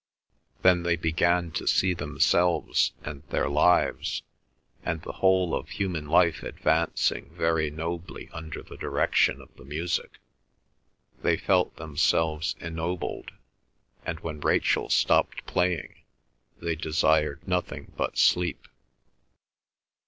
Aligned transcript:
Then 0.63 0.81
they 0.81 0.95
began 0.95 1.51
to 1.51 1.67
see 1.67 1.93
themselves 1.93 2.91
and 3.03 3.21
their 3.29 3.47
lives, 3.47 4.23
and 4.83 4.99
the 5.03 5.11
whole 5.21 5.53
of 5.53 5.69
human 5.69 6.07
life 6.07 6.41
advancing 6.41 7.29
very 7.35 7.69
nobly 7.69 8.27
under 8.33 8.63
the 8.63 8.77
direction 8.77 9.39
of 9.39 9.55
the 9.57 9.63
music. 9.63 10.17
They 11.21 11.37
felt 11.37 11.75
themselves 11.75 12.55
ennobled, 12.59 13.29
and 14.03 14.19
when 14.21 14.39
Rachel 14.39 14.89
stopped 14.89 15.45
playing 15.45 16.01
they 16.59 16.75
desired 16.75 17.47
nothing 17.47 17.93
but 17.95 18.17
sleep. 18.17 18.67